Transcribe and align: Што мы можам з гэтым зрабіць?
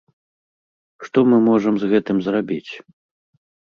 Што 1.07 1.19
мы 1.29 1.37
можам 1.49 1.73
з 1.83 1.93
гэтым 1.93 2.17
зрабіць? 2.29 2.67